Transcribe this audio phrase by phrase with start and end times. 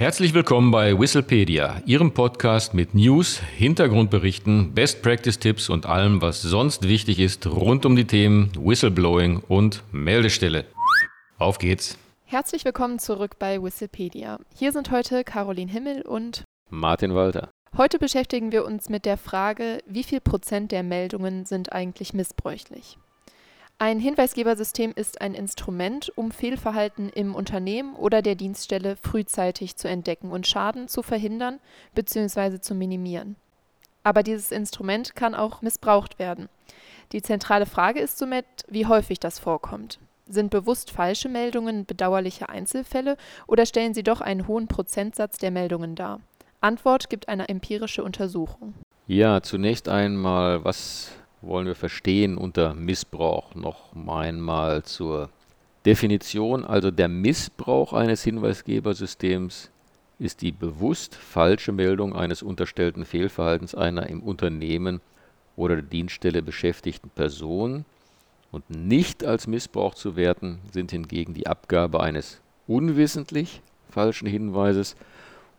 [0.00, 6.40] Herzlich willkommen bei Whistlepedia, Ihrem Podcast mit News, Hintergrundberichten, Best Practice Tipps und allem, was
[6.40, 10.64] sonst wichtig ist rund um die Themen Whistleblowing und Meldestelle.
[11.36, 11.98] Auf geht's!
[12.24, 14.38] Herzlich willkommen zurück bei Whistlepedia.
[14.56, 17.50] Hier sind heute Caroline Himmel und Martin Walter.
[17.76, 22.96] Heute beschäftigen wir uns mit der Frage, wie viel Prozent der Meldungen sind eigentlich missbräuchlich.
[23.82, 30.32] Ein Hinweisgebersystem ist ein Instrument, um Fehlverhalten im Unternehmen oder der Dienststelle frühzeitig zu entdecken
[30.32, 31.60] und Schaden zu verhindern
[31.94, 32.60] bzw.
[32.60, 33.36] zu minimieren.
[34.02, 36.50] Aber dieses Instrument kann auch missbraucht werden.
[37.12, 39.98] Die zentrale Frage ist somit, wie häufig das vorkommt.
[40.28, 43.16] Sind bewusst falsche Meldungen bedauerliche Einzelfälle
[43.46, 46.20] oder stellen sie doch einen hohen Prozentsatz der Meldungen dar?
[46.60, 48.74] Antwort gibt eine empirische Untersuchung.
[49.06, 51.12] Ja, zunächst einmal, was
[51.42, 53.54] wollen wir verstehen unter Missbrauch.
[53.54, 55.30] Noch einmal zur
[55.86, 56.64] Definition.
[56.64, 59.70] Also der Missbrauch eines Hinweisgebersystems
[60.18, 65.00] ist die bewusst falsche Meldung eines unterstellten Fehlverhaltens einer im Unternehmen
[65.56, 67.84] oder der Dienststelle beschäftigten Person.
[68.52, 74.96] Und nicht als Missbrauch zu werten sind hingegen die Abgabe eines unwissentlich falschen Hinweises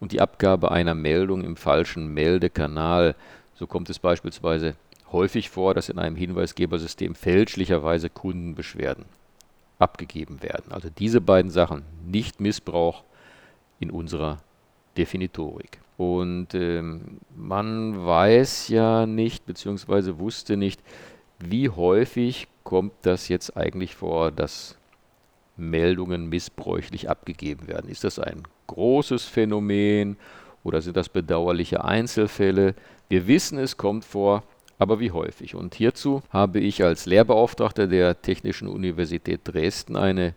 [0.00, 3.14] und die Abgabe einer Meldung im falschen Meldekanal.
[3.54, 4.74] So kommt es beispielsweise
[5.12, 9.04] häufig vor, dass in einem Hinweisgebersystem fälschlicherweise Kundenbeschwerden
[9.78, 10.72] abgegeben werden.
[10.72, 13.04] Also diese beiden Sachen, nicht Missbrauch
[13.80, 14.38] in unserer
[14.96, 15.80] Definitorik.
[15.96, 20.80] Und ähm, man weiß ja nicht, beziehungsweise wusste nicht,
[21.38, 24.76] wie häufig kommt das jetzt eigentlich vor, dass
[25.56, 27.90] Meldungen missbräuchlich abgegeben werden.
[27.90, 30.16] Ist das ein großes Phänomen
[30.62, 32.74] oder sind das bedauerliche Einzelfälle?
[33.08, 34.44] Wir wissen, es kommt vor,
[34.78, 35.54] aber wie häufig.
[35.54, 40.34] Und hierzu habe ich als Lehrbeauftragter der Technischen Universität Dresden eine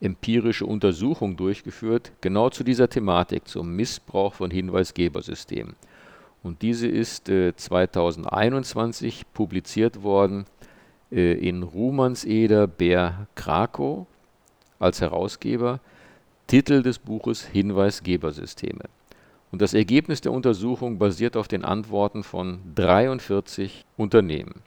[0.00, 5.76] empirische Untersuchung durchgeführt, genau zu dieser Thematik, zum Missbrauch von Hinweisgebersystemen.
[6.42, 10.46] Und diese ist äh, 2021 publiziert worden
[11.12, 14.06] äh, in Rumanseder Bär Krakow
[14.80, 15.78] als Herausgeber.
[16.48, 18.84] Titel des Buches Hinweisgebersysteme.
[19.52, 24.62] Und das Ergebnis der Untersuchung basiert auf den Antworten von 43 Unternehmen.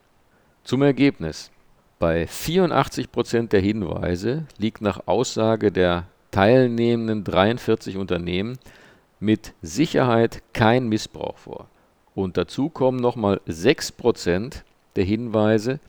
[0.64, 1.52] Zum Ergebnis.
[1.98, 8.60] Bei 84 Prozent der Hinweise liegt nach Aussage der teilnehmenden 43 Unternehmen
[9.20, 11.68] mit Sicherheit kein Missbrauch vor.
[12.14, 14.64] Und dazu kommen nochmal 6 Prozent
[14.96, 15.80] der Hinweise,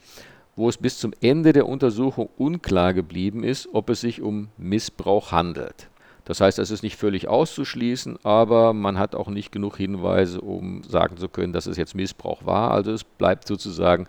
[0.55, 5.33] wo es bis zum Ende der Untersuchung unklar geblieben ist, ob es sich um Missbrauch
[5.33, 5.89] handelt.
[6.27, 10.83] Das heißt, es ist nicht völlig auszuschließen, aber man hat auch nicht genug Hinweise, um
[10.83, 12.73] sagen zu können, dass es jetzt Missbrauch war.
[12.73, 14.09] Also es bleibt sozusagen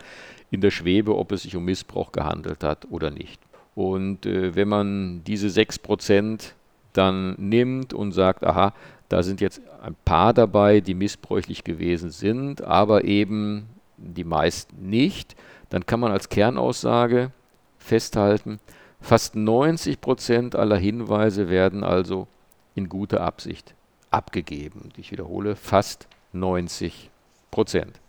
[0.50, 3.40] in der Schwebe, ob es sich um Missbrauch gehandelt hat oder nicht.
[3.76, 6.54] Und äh, wenn man diese 6%
[6.94, 8.74] dann nimmt und sagt, aha,
[9.10, 13.68] da sind jetzt ein paar dabei, die missbräuchlich gewesen sind, aber eben
[13.98, 15.36] die meisten nicht,
[15.70, 17.32] dann kann man als Kernaussage
[17.78, 18.60] festhalten,
[19.02, 22.28] Fast 90 Prozent aller Hinweise werden also
[22.76, 23.74] in guter Absicht
[24.12, 24.90] abgegeben.
[24.98, 27.10] Ich wiederhole, fast 90
[27.52, 28.00] Prozent.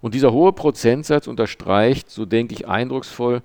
[0.00, 3.42] Und dieser hohe Prozentsatz unterstreicht, so denke ich, eindrucksvoll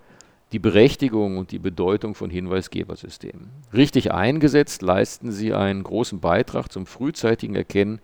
[0.51, 3.49] die Berechtigung und die Bedeutung von Hinweisgebersystemen.
[3.73, 7.99] Richtig eingesetzt leisten sie einen großen Beitrag zum frühzeitigen Erkennen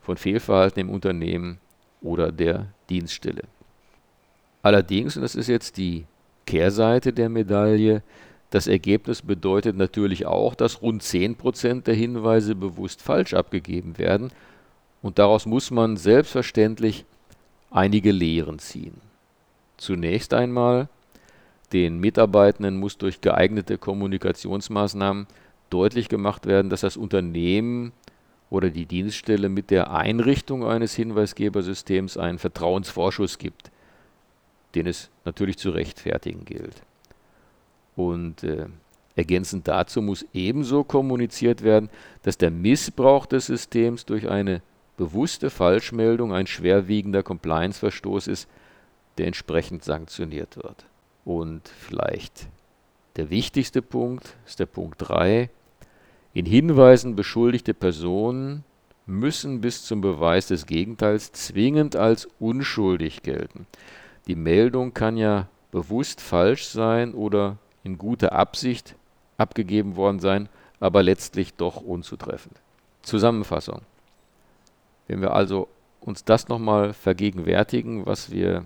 [0.00, 1.58] von Fehlverhalten im Unternehmen
[2.00, 3.42] oder der Dienststelle.
[4.62, 6.06] Allerdings, und das ist jetzt die
[6.46, 8.02] Kehrseite der Medaille.
[8.50, 14.30] Das Ergebnis bedeutet natürlich auch, dass rund 10% der Hinweise bewusst falsch abgegeben werden.
[15.02, 17.04] Und daraus muss man selbstverständlich
[17.70, 18.94] einige Lehren ziehen.
[19.76, 20.88] Zunächst einmal,
[21.72, 25.26] den Mitarbeitenden muss durch geeignete Kommunikationsmaßnahmen
[25.68, 27.92] deutlich gemacht werden, dass das Unternehmen
[28.48, 33.72] oder die Dienststelle mit der Einrichtung eines Hinweisgebersystems einen Vertrauensvorschuss gibt
[34.74, 36.82] den es natürlich zu rechtfertigen gilt.
[37.94, 38.66] Und äh,
[39.14, 41.88] ergänzend dazu muss ebenso kommuniziert werden,
[42.22, 44.62] dass der Missbrauch des Systems durch eine
[44.96, 48.48] bewusste Falschmeldung ein schwerwiegender Compliance-Verstoß ist,
[49.18, 50.84] der entsprechend sanktioniert wird.
[51.24, 52.48] Und vielleicht
[53.16, 55.50] der wichtigste Punkt ist der Punkt 3.
[56.34, 58.62] In Hinweisen beschuldigte Personen
[59.06, 63.66] müssen bis zum Beweis des Gegenteils zwingend als unschuldig gelten.
[64.26, 68.96] Die Meldung kann ja bewusst falsch sein oder in guter Absicht
[69.38, 70.48] abgegeben worden sein,
[70.80, 72.56] aber letztlich doch unzutreffend.
[73.02, 73.82] Zusammenfassung.
[75.06, 75.68] Wenn wir also
[76.00, 78.64] uns das nochmal vergegenwärtigen, was wir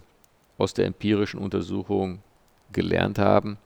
[0.57, 2.21] aus der empirischen Untersuchung
[2.73, 3.59] gelernt haben,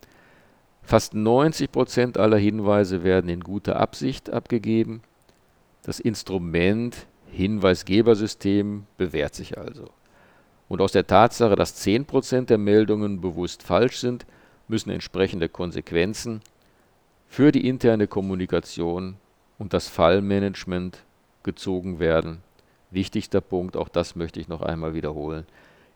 [0.83, 5.03] fast 90 Prozent aller Hinweise werden in guter Absicht abgegeben,
[5.83, 9.91] Das Instrument Hinweisgebersystem bewährt sich also.
[10.69, 14.27] Und aus der Tatsache, dass 10% der Meldungen bewusst falsch sind,
[14.69, 16.41] müssen entsprechende Konsequenzen
[17.29, 19.17] für die interne Kommunikation
[19.59, 21.03] und das Fallmanagement
[21.43, 22.43] gezogen werden.
[22.91, 25.47] Wichtigster Punkt, auch das möchte ich noch einmal wiederholen.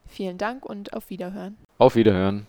[0.06, 1.58] Vielen Dank und auf Wiederhören.
[1.78, 2.46] Auf Wiederhören.